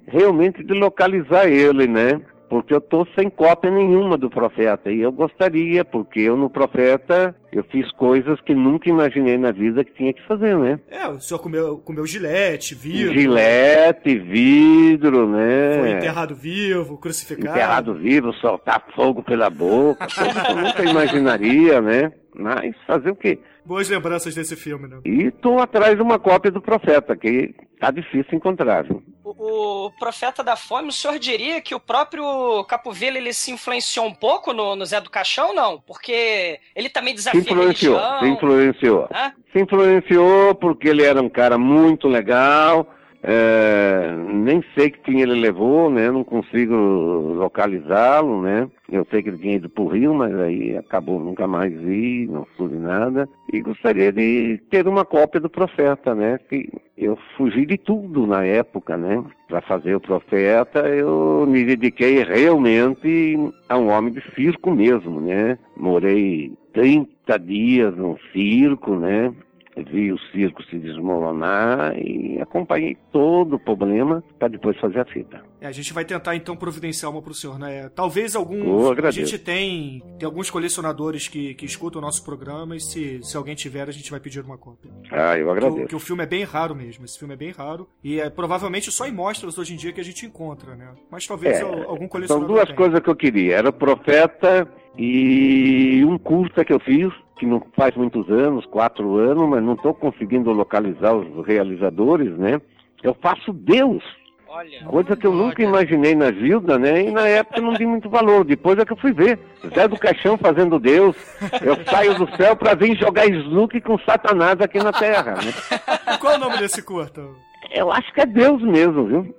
[0.06, 2.20] realmente de localizar ele, né?
[2.52, 4.92] Porque eu tô sem cópia nenhuma do Profeta.
[4.92, 9.82] E eu gostaria, porque eu no Profeta eu fiz coisas que nunca imaginei na vida
[9.82, 10.78] que tinha que fazer, né?
[10.90, 13.14] É, o senhor comeu, comeu gilete, vivo.
[13.14, 15.78] Gilete, vidro, né?
[15.78, 17.56] Foi enterrado vivo, crucificado.
[17.56, 22.12] enterrado vivo, soltar fogo pela boca, coisa que eu nunca imaginaria, né?
[22.34, 23.38] Mas fazer o quê?
[23.64, 24.98] Boas lembranças desse filme, né?
[25.06, 29.02] E tô atrás de uma cópia do Profeta, que tá difícil encontrar, viu?
[29.38, 34.06] O, o Profeta da Fome, o senhor diria que o próprio Capovilla ele se influenciou
[34.06, 35.80] um pouco no, no Zé do Caixão, não?
[35.80, 38.20] Porque ele também Se desafia influenciou, a religião.
[38.20, 39.08] se influenciou.
[39.14, 39.32] Hã?
[39.52, 42.86] Se influenciou porque ele era um cara muito legal,
[43.22, 46.10] é, nem sei que fim ele levou, né?
[46.10, 48.68] Não consigo localizá-lo, né?
[48.90, 52.44] Eu sei que ele tinha ido pro Rio, mas aí acabou, nunca mais vi, não
[52.56, 53.28] soube nada.
[53.52, 56.38] E gostaria de ter uma cópia do Profeta, né?
[56.48, 59.22] Que eu fugi de tudo na época, né?
[59.46, 65.56] Para fazer o Profeta, eu me dediquei realmente a um homem de circo mesmo, né?
[65.76, 69.32] Morei 30 dias num circo, né?
[69.74, 75.42] Vi o circo se desmoronar e acompanhei todo o problema para depois fazer a fita.
[75.62, 77.88] É, a gente vai tentar então providenciar uma pro senhor, né?
[77.94, 78.56] Talvez algum.
[78.92, 83.20] Eu a gente tem, tem alguns colecionadores que, que escutam o nosso programa e se,
[83.22, 84.90] se alguém tiver, a gente vai pedir uma cópia.
[85.10, 85.86] Ah, eu o, agradeço.
[85.86, 87.04] que o filme é bem raro mesmo.
[87.06, 87.88] Esse filme é bem raro.
[88.04, 90.92] E é provavelmente só em mostras hoje em dia que a gente encontra, né?
[91.10, 92.48] Mas talvez É, al- algum São colecionador.
[92.48, 92.76] duas tenha.
[92.76, 93.56] coisas que eu queria.
[93.56, 99.16] Era o Profeta e um curta que eu fiz, que não faz muitos anos, quatro
[99.16, 102.60] anos, mas não estou conseguindo localizar os realizadores, né?
[103.02, 104.00] Eu faço Deus,
[104.46, 104.84] Olha.
[104.84, 107.02] coisa que eu nunca imaginei na vida, né?
[107.02, 108.44] E na época não di muito valor.
[108.44, 109.40] Depois é que eu fui ver.
[109.74, 111.16] Zé do Caixão fazendo Deus.
[111.60, 116.14] Eu saio do céu para vir jogar snook com Satanás aqui na Terra, né?
[116.14, 117.26] E qual é o nome desse curta?
[117.72, 119.34] Eu acho que é Deus mesmo, viu?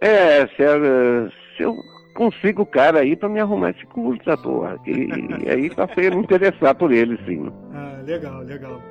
[0.00, 1.76] É, se, eu- se eu
[2.16, 4.78] consigo o cara aí pra me arrumar esse curta, porra.
[4.86, 5.08] E,
[5.48, 7.52] aí pra você me interessar por ele, sim.
[7.72, 8.82] Ah, legal, legal.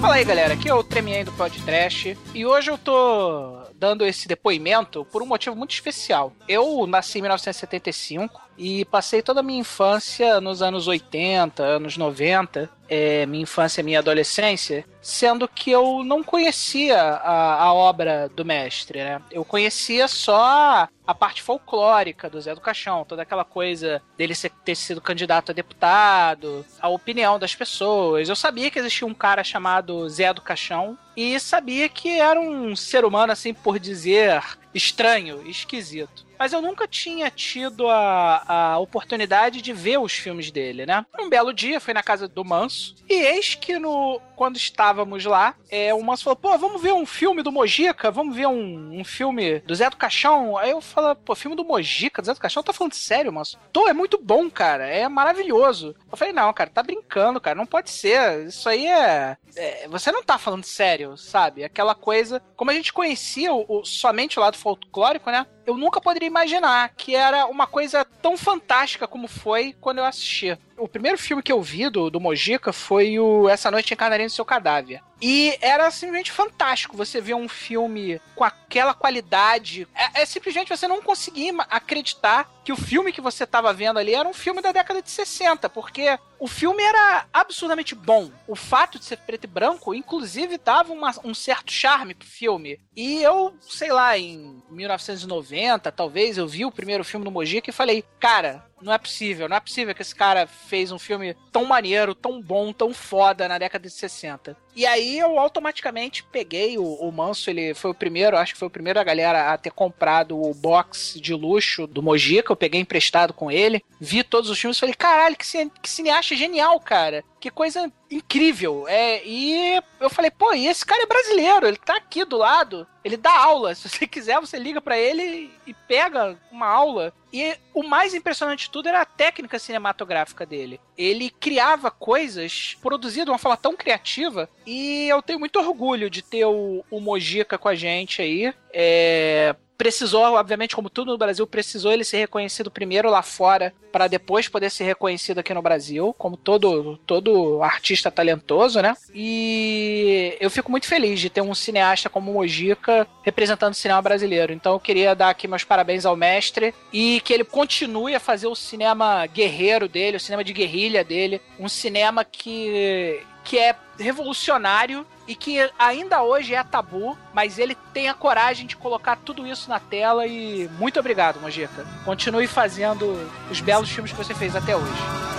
[0.00, 0.54] Fala aí, galera.
[0.54, 2.16] Aqui é o Tremien do Podcast.
[2.34, 6.32] E hoje eu tô dando esse depoimento por um motivo muito especial.
[6.46, 12.68] Eu nasci em 1975 e passei toda a minha infância nos anos 80, anos 90,
[12.90, 18.44] é, minha infância e minha adolescência, sendo que eu não conhecia a, a obra do
[18.44, 19.22] mestre, né?
[19.30, 24.52] Eu conhecia só a parte folclórica do Zé do Caixão, toda aquela coisa dele ser-
[24.64, 28.28] ter sido candidato a deputado, a opinião das pessoas.
[28.28, 32.74] Eu sabia que existia um cara chamado Zé do Caixão e sabia que era um
[32.74, 34.42] ser humano, assim por dizer,
[34.74, 36.29] estranho, esquisito.
[36.40, 41.04] Mas eu nunca tinha tido a, a oportunidade de ver os filmes dele, né?
[41.18, 45.54] Um belo dia, fui na casa do Manso, e eis que no, quando estávamos lá,
[45.70, 48.10] é, o Manso falou: pô, vamos ver um filme do Mojica?
[48.10, 50.56] Vamos ver um, um filme do Zé do Caixão?
[50.56, 52.62] Aí eu falo, pô, filme do Mojica, do Zé do Caixão?
[52.62, 53.58] Tá falando sério, Manso?
[53.70, 55.94] Tô, é muito bom, cara, é maravilhoso.
[56.10, 58.46] Eu falei, não, cara, tá brincando, cara, não pode ser.
[58.46, 59.36] Isso aí é.
[59.56, 61.64] é, você não tá falando sério, sabe?
[61.64, 62.40] Aquela coisa.
[62.56, 65.46] Como a gente conhecia o, o- somente o lado folclórico, né?
[65.66, 70.58] Eu nunca poderia imaginar que era uma coisa tão fantástica como foi quando eu assisti.
[70.80, 74.30] O primeiro filme que eu vi do, do Mojica foi o Essa Noite Encarnaria no
[74.30, 75.02] Seu Cadáver.
[75.22, 79.86] E era simplesmente fantástico você ver um filme com aquela qualidade.
[79.94, 84.14] É, é simplesmente você não conseguir acreditar que o filme que você estava vendo ali
[84.14, 88.30] era um filme da década de 60, porque o filme era absurdamente bom.
[88.48, 92.80] O fato de ser preto e branco, inclusive, dava uma- um certo charme pro filme.
[92.96, 97.74] E eu, sei lá, em 1990, talvez, eu vi o primeiro filme do Mojica e
[97.74, 101.64] falei, cara, não é possível, não é possível que esse cara fez um filme tão
[101.64, 104.56] maneiro, tão bom, tão foda na década de 60.
[104.74, 108.68] E aí eu automaticamente peguei o, o Manso, ele foi o primeiro, acho que foi
[108.68, 112.80] o primeiro a galera a ter comprado o box de luxo do Mojica, eu peguei
[112.80, 116.78] emprestado com ele, vi todos os filmes e falei, caralho, que, cine, que cineasta genial,
[116.80, 117.24] cara.
[117.40, 118.86] Que coisa incrível.
[118.86, 122.86] É, e eu falei, pô, e esse cara é brasileiro, ele tá aqui do lado,
[123.04, 123.74] ele dá aula.
[123.76, 127.12] Se você quiser, você liga pra ele e pega uma aula.
[127.32, 130.80] E o mais impressionante de tudo era a técnica cinematográfica dele.
[130.98, 136.22] Ele criava coisas produzidas de uma forma tão criativa e eu tenho muito orgulho de
[136.22, 138.52] ter o, o Mojica com a gente aí.
[138.72, 144.08] É, precisou, obviamente, como tudo no Brasil, precisou ele ser reconhecido primeiro lá fora para
[144.08, 148.94] depois poder ser reconhecido aqui no Brasil, como todo todo artista talentoso, né?
[149.14, 154.02] E eu fico muito feliz de ter um cineasta como o Mojica representando o cinema
[154.02, 154.52] brasileiro.
[154.52, 158.48] Então eu queria dar aqui meus parabéns ao mestre e que ele continue a fazer
[158.48, 165.06] o cinema guerreiro dele, o cinema de guerrilha dele, um cinema que que é revolucionário
[165.26, 169.68] e que ainda hoje é tabu, mas ele tem a coragem de colocar tudo isso
[169.68, 171.86] na tela e muito obrigado, Mojica.
[172.04, 173.16] Continue fazendo
[173.50, 175.29] os belos filmes que você fez até hoje.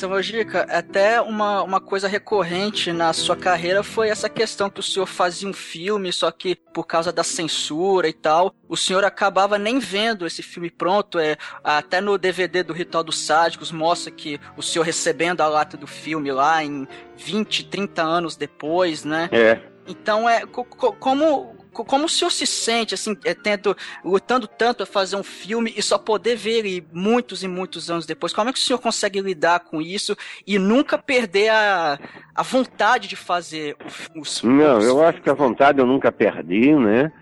[0.00, 4.82] Seu Mojica, até uma, uma coisa recorrente na sua carreira foi essa questão que o
[4.82, 9.58] senhor fazia um filme, só que por causa da censura e tal, o senhor acabava
[9.58, 11.18] nem vendo esse filme pronto.
[11.18, 15.76] É, até no DVD do Ritual dos Sádicos mostra que o senhor recebendo a lata
[15.76, 19.28] do filme lá em 20, 30 anos depois, né?
[19.30, 19.60] É.
[19.86, 24.46] Então é co- co- como co- como o senhor se sente assim, é, tento, lutando
[24.46, 28.32] tanto para fazer um filme e só poder ver ele muitos e muitos anos depois?
[28.32, 31.98] Como é que o senhor consegue lidar com isso e nunca perder a,
[32.34, 33.76] a vontade de fazer
[34.16, 37.12] os Não, os eu acho que a vontade eu nunca perdi, né?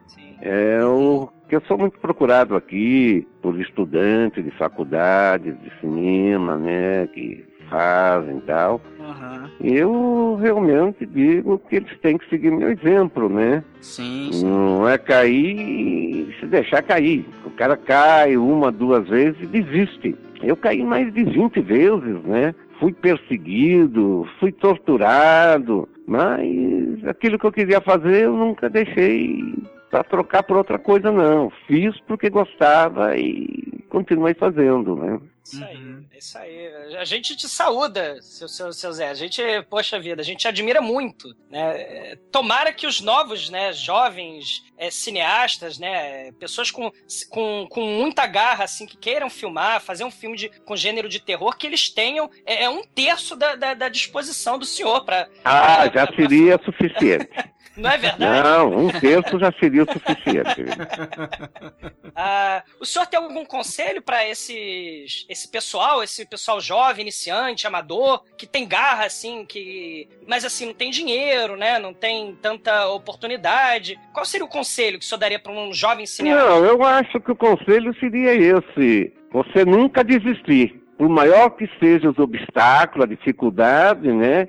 [0.40, 7.06] É o que eu sou muito procurado aqui por estudantes de faculdade, de cinema, né?
[7.08, 8.80] Que fazem e tal.
[9.00, 9.50] Aham.
[9.60, 13.62] Eu realmente digo que eles têm que seguir meu exemplo, né?
[13.80, 14.46] Sim, sim.
[14.46, 17.26] Não é cair e se deixar cair.
[17.44, 20.16] O cara cai uma, duas vezes e desiste.
[20.42, 22.54] Eu caí mais de 20 vezes, né?
[22.78, 29.54] Fui perseguido, fui torturado, mas aquilo que eu queria fazer eu nunca deixei
[29.90, 31.50] para trocar por outra coisa, não.
[31.66, 35.20] Fiz porque gostava e continuei fazendo, né?
[35.44, 36.96] Isso aí, é isso aí.
[36.96, 39.08] A gente te saúda, seu, seu, seu Zé.
[39.08, 41.34] A gente, poxa vida, a gente te admira muito.
[41.50, 42.16] Né?
[42.30, 46.92] Tomara que os novos, né, jovens é, cineastas, né, pessoas com,
[47.30, 51.18] com, com muita garra, assim, que queiram filmar, fazer um filme de, com gênero de
[51.18, 55.28] terror, que eles tenham é, é um terço da, da, da disposição do senhor para.
[55.44, 57.28] Ah, já seria suficiente.
[57.78, 58.42] Não é verdade?
[58.42, 60.64] Não, um terço já seria o suficiente.
[62.20, 68.24] Ah, o senhor tem algum conselho para esses esse pessoal, esse pessoal jovem, iniciante, amador,
[68.36, 71.78] que tem garra assim, que mas assim não tem dinheiro, né?
[71.78, 73.96] Não tem tanta oportunidade.
[74.12, 76.44] Qual seria o conselho que o senhor daria para um jovem cineasta?
[76.44, 80.74] Não, eu acho que o conselho seria esse: você nunca desistir.
[80.98, 84.48] Por maior que sejam os obstáculos, a dificuldade, né?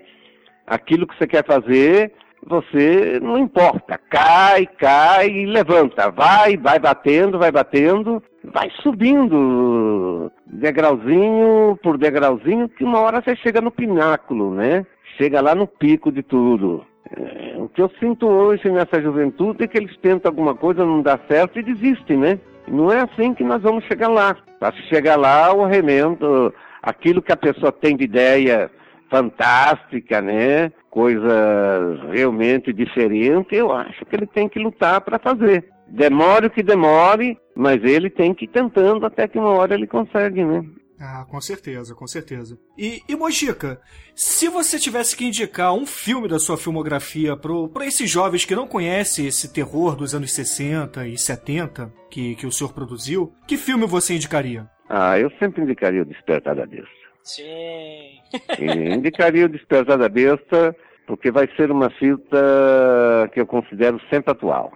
[0.66, 2.12] Aquilo que você quer fazer,
[2.46, 4.00] você não importa.
[4.10, 6.10] Cai, cai e levanta.
[6.12, 13.62] Vai, vai batendo, vai batendo, vai subindo degrauzinho por degrauzinho, que uma hora você chega
[13.62, 14.86] no pináculo, né?
[15.18, 16.86] Chega lá no pico de tudo.
[17.12, 21.02] É, o que eu sinto hoje nessa juventude é que eles tentam alguma coisa, não
[21.02, 22.40] dá certo e desistem, né?
[22.68, 24.36] Não é assim que nós vamos chegar lá.
[24.60, 28.70] Para chegar lá, o remendo, aquilo que a pessoa tem de ideia
[29.10, 30.72] fantástica, né?
[30.90, 35.66] Coisa realmente diferente, eu acho que ele tem que lutar para fazer.
[35.88, 39.88] Demore o que demore, mas ele tem que ir tentando até que uma hora ele
[39.88, 40.64] consegue, né?
[41.02, 42.60] Ah, com certeza, com certeza.
[42.78, 43.80] E, e Mojica,
[44.14, 48.68] se você tivesse que indicar um filme da sua filmografia para esses jovens que não
[48.68, 53.88] conhecem esse terror dos anos 60 e 70 que, que o senhor produziu, que filme
[53.88, 54.68] você indicaria?
[54.90, 56.99] Ah, eu sempre indicaria o Despertar da Besta.
[57.36, 58.20] Sim.
[58.60, 64.32] E indicaria o Despertar da Besta porque vai ser uma fita que eu considero sempre
[64.32, 64.72] atual.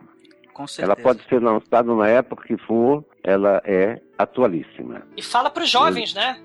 [0.51, 0.93] Com certeza.
[0.93, 5.03] Ela pode ser lançada na época que for, ela é atualíssima.
[5.15, 6.39] E fala para os jovens, né?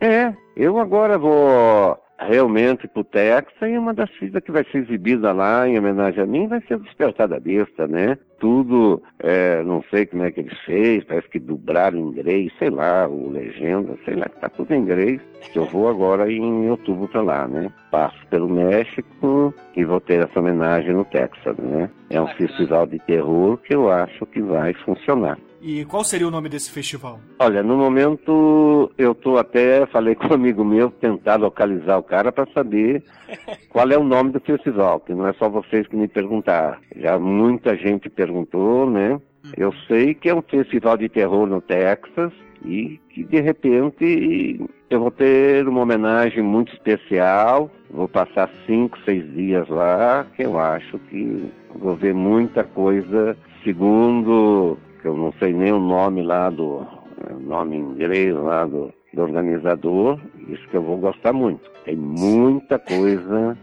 [0.00, 5.32] É, eu agora vou realmente pro Texas e uma das fitas que vai ser exibida
[5.32, 8.18] lá em homenagem a mim vai ser o Despertar da Besta, né?
[8.38, 12.70] Tudo, é, não sei como é que eles fez, parece que dubraram em inglês, sei
[12.70, 15.20] lá, o Legenda, sei lá, que tá tudo em inglês.
[15.54, 17.70] Eu vou agora em outubro pra lá, né?
[17.90, 21.90] Passo pelo México e vou ter essa homenagem no Texas, né?
[22.10, 25.38] É um festival de terror que eu acho que vai funcionar.
[25.60, 27.20] E qual seria o nome desse festival?
[27.38, 32.30] Olha, no momento eu tô até, falei com um amigo meu, tentar localizar o cara
[32.30, 33.02] para saber
[33.68, 36.78] qual é o nome do festival, que não é só vocês que me perguntaram.
[36.96, 39.20] Já muita gente perguntou, né?
[39.56, 42.32] Eu sei que é um festival de terror no Texas
[42.64, 44.60] e que de repente
[44.90, 47.70] eu vou ter uma homenagem muito especial.
[47.90, 54.76] Vou passar cinco, seis dias lá, que eu acho que vou ver muita coisa, segundo
[55.08, 56.86] eu não sei nem o nome lá do
[57.26, 61.70] é, nome inglês lá do, do organizador, isso que eu vou gostar muito.
[61.84, 63.56] Tem muita coisa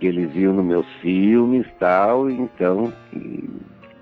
[0.00, 2.90] que ele viu nos meus filmes tal, então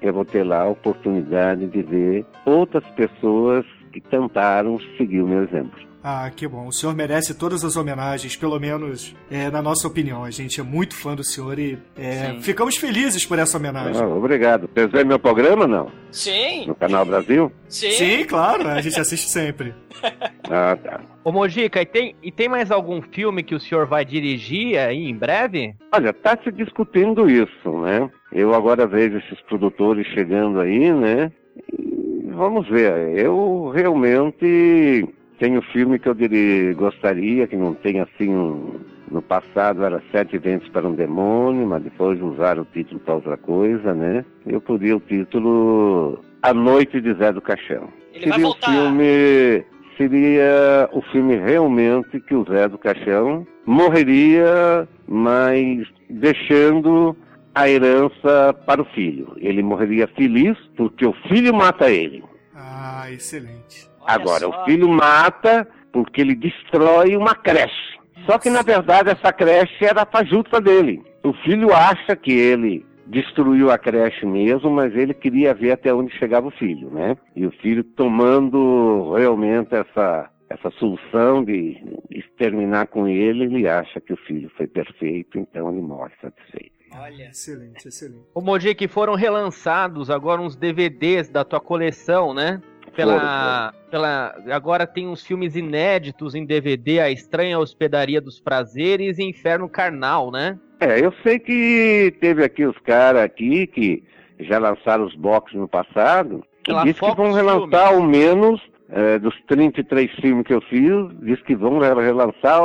[0.01, 3.67] eu vou ter lá a oportunidade de ver outras pessoas
[4.01, 5.87] que tentaram seguir o meu exemplo.
[6.09, 6.69] Ah, que bom.
[6.69, 10.23] O senhor merece todas as homenagens, pelo menos é, na nossa opinião.
[10.23, 14.01] A gente é muito fã do senhor e é, ficamos felizes por essa homenagem.
[14.01, 14.69] Ah, obrigado.
[14.73, 15.91] Vocês veem meu programa, não?
[16.13, 17.51] Sim, No Canal Brasil?
[17.69, 17.91] sim.
[17.91, 19.75] Sim, claro, a gente assiste sempre.
[20.49, 21.01] Ah, tá.
[21.25, 25.09] Ô Mojica, e tem, e tem mais algum filme que o senhor vai dirigir aí
[25.09, 25.75] em breve?
[25.93, 28.09] Olha, está se discutindo isso, né?
[28.31, 31.33] Eu agora vejo esses produtores chegando aí, né?
[31.77, 31.96] E
[32.37, 33.17] vamos ver.
[33.19, 35.09] Eu realmente
[35.39, 38.75] Tem o filme que eu diria, gostaria, que não tem assim um,
[39.11, 43.37] no passado era Sete Ventos para um Demônio, mas depois usaram o título para outra
[43.37, 44.25] coisa, né?
[44.47, 47.89] Eu podia o título A Noite de Zé do Caixão.
[48.15, 48.71] Ele vai seria o voltar.
[48.73, 49.65] filme
[49.99, 57.15] seria o filme realmente que o Zé do Caixão morreria, mas deixando
[57.57, 59.35] a herança para o filho.
[59.39, 62.23] Ele morreria feliz porque o filho mata ele.
[62.55, 63.89] Ah, excelente.
[63.99, 64.51] Olha Agora, só.
[64.51, 67.97] o filho mata porque ele destrói uma creche.
[68.27, 71.03] Só que, na verdade, essa creche era a fajuta dele.
[71.25, 76.15] O filho acha que ele destruiu a creche mesmo, mas ele queria ver até onde
[76.19, 77.17] chegava o filho, né?
[77.35, 81.81] E o filho tomando realmente essa, essa solução de
[82.11, 86.76] exterminar com ele, ele acha que o filho foi perfeito, então ele morre satisfeito.
[86.93, 87.29] Olha.
[87.31, 88.25] Excelente, excelente.
[88.35, 92.61] Ô Moji, foram relançados agora uns DVDs da tua coleção, né?
[92.95, 99.23] Pela, pela, agora tem uns filmes inéditos em DVD, A Estranha Hospedaria dos Prazeres e
[99.25, 100.59] Inferno Carnal, né?
[100.81, 104.03] É, eu sei que teve aqui os caras aqui que
[104.41, 108.63] já lançaram os boxes no passado, e Pela diz que Fox vão relançar ao menos
[108.89, 110.91] é, dos 33 filmes que eu fiz,
[111.23, 112.61] diz que vão re- relançar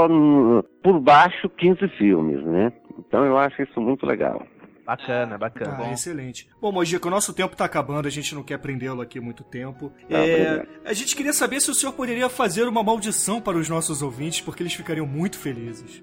[0.82, 2.72] por baixo 15 filmes, né?
[3.12, 4.42] Então eu acho isso muito legal.
[4.86, 5.76] Bacana, bacana.
[5.76, 6.48] Tá, excelente.
[6.62, 9.92] Bom, Mojica, o nosso tempo tá acabando, a gente não quer prendê-lo aqui muito tempo.
[10.10, 13.68] Tá, É, a gente queria saber se o senhor poderia fazer uma maldição para os
[13.68, 16.02] nossos ouvintes, porque eles ficariam muito felizes.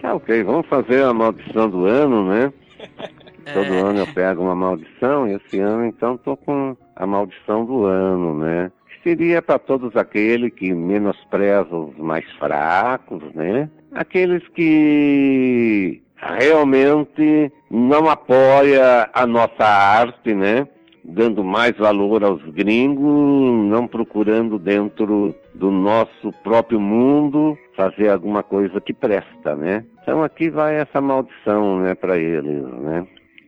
[0.00, 2.52] Tá ok, vamos fazer a maldição do ano, né?
[3.52, 3.80] Todo É.
[3.80, 8.38] ano eu pego uma maldição e esse ano então tô com a maldição do ano,
[8.38, 8.70] né?
[9.02, 13.68] Seria para todos aqueles que menosprezam os mais fracos, né?
[13.92, 20.66] Aqueles que realmente não apoia a nossa arte, né?
[21.04, 28.80] Dando mais valor aos gringos, não procurando dentro do nosso próprio mundo fazer alguma coisa
[28.80, 29.84] que presta, né?
[30.02, 33.06] Então aqui vai essa maldição, né, para eles, né?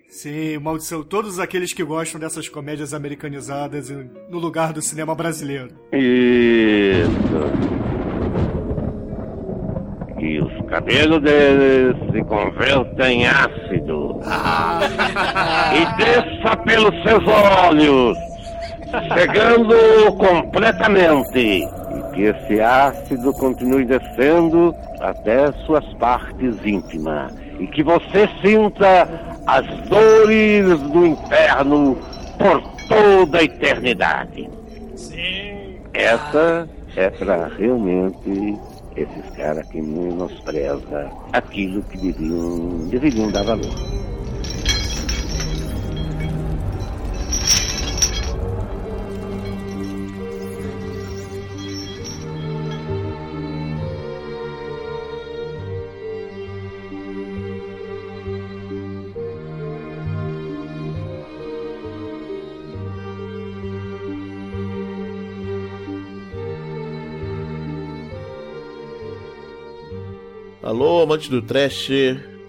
[0.09, 3.91] Sim, maldição, todos aqueles que gostam dessas comédias americanizadas
[4.31, 5.69] no lugar do cinema brasileiro.
[5.93, 7.96] Isso.
[10.67, 14.21] E os cabelos deles se convertam em ácido.
[15.73, 18.19] e desça pelos seus olhos,
[19.15, 19.75] chegando
[20.17, 21.63] completamente.
[21.63, 27.33] E que esse ácido continue descendo até suas partes íntimas.
[27.61, 29.09] E que você sinta
[29.47, 31.97] as dores do inferno
[32.39, 34.51] por toda a eternidade.
[35.95, 38.59] Essa é para realmente
[38.97, 44.16] esses caras que menospreza aquilo que deveriam, deveriam dar valor.
[71.07, 71.89] Amante do trash,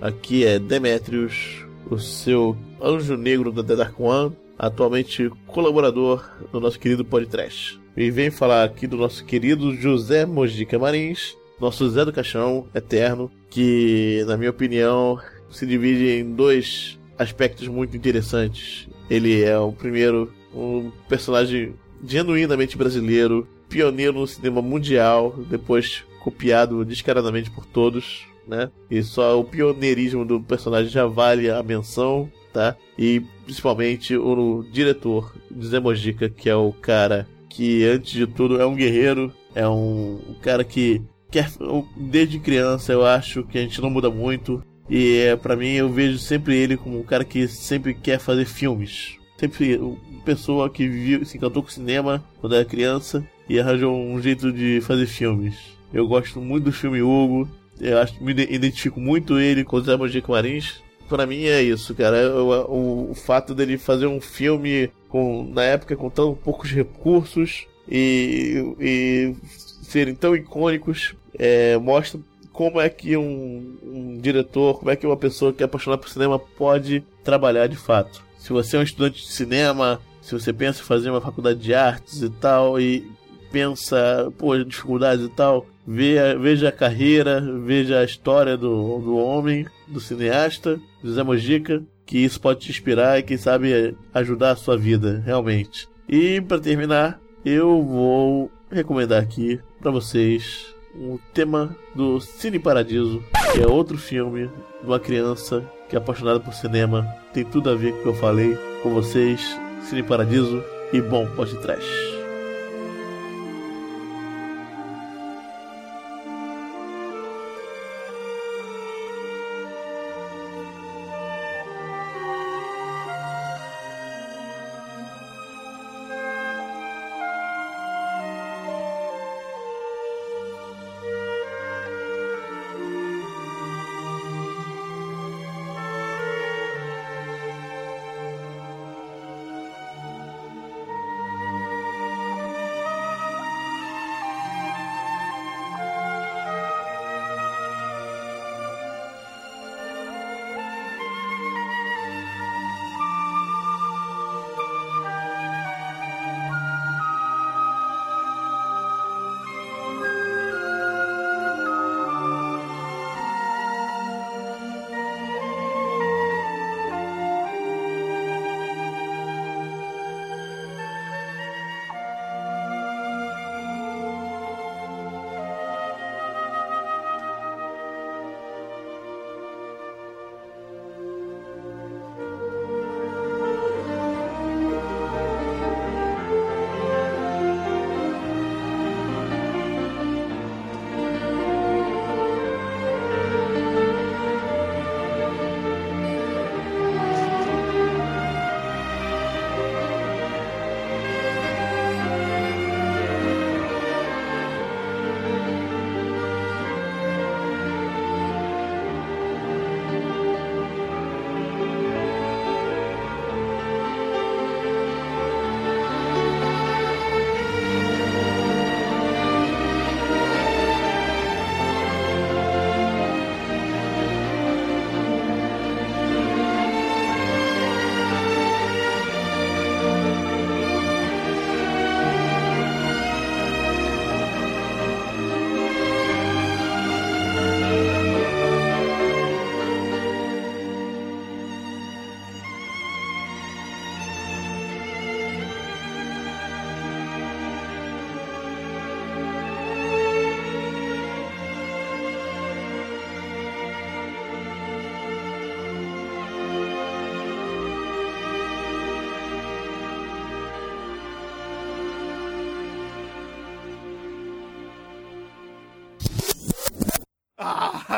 [0.01, 7.05] aqui é Demetrius, o seu anjo negro da Dark One, atualmente colaborador do nosso querido
[7.05, 7.79] podcast.
[7.95, 13.29] E vem falar aqui do nosso querido José Mojica Marins, nosso Zé do Caixão eterno,
[13.47, 15.19] que, na minha opinião,
[15.51, 18.87] se divide em dois aspectos muito interessantes.
[19.07, 27.51] Ele é o primeiro, um personagem genuinamente brasileiro, pioneiro no cinema mundial, depois copiado descaradamente
[27.51, 28.69] por todos, né?
[28.89, 32.75] E só o pioneirismo do personagem já vale a menção, tá?
[32.97, 38.65] E principalmente o diretor Zé Mojica, que é o cara que antes de tudo é
[38.65, 41.49] um guerreiro, é um, um cara que quer
[41.95, 45.89] desde criança eu acho que a gente não muda muito e é, para mim eu
[45.89, 49.17] vejo sempre ele como um cara que sempre quer fazer filmes.
[49.37, 54.19] Sempre uma pessoa que viu, se encantou com cinema quando era criança e arranjou um
[54.21, 55.55] jeito de fazer filmes.
[55.93, 57.47] Eu gosto muito do filme Hugo.
[57.79, 60.81] Eu acho, me identifico muito ele com o Zé Mojica Marins.
[61.07, 62.35] Pra mim é isso, cara.
[62.35, 67.65] O, o, o, fato dele fazer um filme com, na época com tão poucos recursos
[67.89, 69.35] e, e
[69.83, 72.19] serem tão icônicos é, mostra
[72.51, 76.09] como é que um, um, diretor, como é que uma pessoa que é apaixonada por
[76.09, 78.23] cinema pode trabalhar de fato.
[78.39, 81.73] Se você é um estudante de cinema, se você pensa em fazer uma faculdade de
[81.73, 83.09] artes e tal, e
[83.51, 89.99] pensa, pô, dificuldades e tal, veja, a carreira, veja a história do, do homem, do
[89.99, 95.21] cineasta, José Mojica, que isso pode te inspirar e quem sabe ajudar a sua vida,
[95.25, 95.87] realmente.
[96.07, 103.23] E para terminar, eu vou recomendar aqui pra vocês um tema do Cine Paradiso,
[103.53, 104.49] que é outro filme
[104.81, 107.07] de uma criança que é apaixonada por cinema.
[107.33, 109.57] Tem tudo a ver com o que eu falei com vocês.
[109.83, 112.16] Cine Paradiso e bom podcast.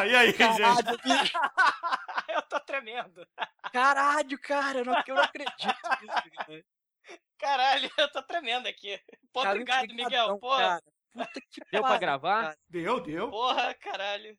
[0.05, 1.01] E aí, Caralho, gente?
[1.03, 1.37] bicho.
[2.29, 3.27] eu tô tremendo.
[3.71, 5.55] Caralho, cara, eu não, eu não acredito
[6.01, 6.63] nisso, cara.
[7.39, 8.99] Caralho, eu tô tremendo aqui.
[9.31, 10.37] Pô, Cara, obrigado, Miguel.
[10.39, 10.59] Porra.
[10.59, 10.81] cara.
[11.13, 12.43] Puta que Deu pra pariu, gravar?
[12.43, 12.57] cara.
[12.69, 13.29] Deu, deu.
[13.31, 14.37] Porra, caralho.